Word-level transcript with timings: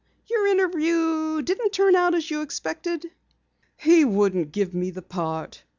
"Your 0.25 0.47
interview 0.47 1.43
didn't 1.43 1.69
turn 1.73 1.95
out 1.95 2.15
as 2.15 2.31
you 2.31 2.41
expected?" 2.41 3.11
"He 3.77 4.03
wouldn't 4.03 4.51
give 4.51 4.73
me 4.73 4.89
the 4.89 5.03
part. 5.03 5.61